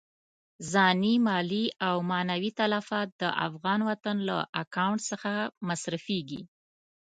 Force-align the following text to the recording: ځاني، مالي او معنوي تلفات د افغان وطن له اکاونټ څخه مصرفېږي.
ځاني، 0.71 1.13
مالي 1.27 1.65
او 1.87 1.95
معنوي 2.11 2.51
تلفات 2.59 3.09
د 3.21 3.23
افغان 3.47 3.79
وطن 3.89 4.17
له 4.29 4.37
اکاونټ 4.61 4.99
څخه 5.11 5.31
مصرفېږي. 5.67 6.41